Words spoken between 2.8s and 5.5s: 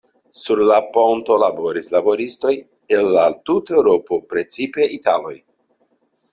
el la tuta Eŭropo, precipe italoj.